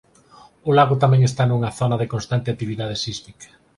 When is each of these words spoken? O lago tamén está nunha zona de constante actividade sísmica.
O 0.69 0.69
lago 0.77 0.95
tamén 1.03 1.21
está 1.29 1.43
nunha 1.45 1.75
zona 1.79 1.99
de 2.01 2.11
constante 2.13 2.47
actividade 2.53 2.95
sísmica. 3.03 3.47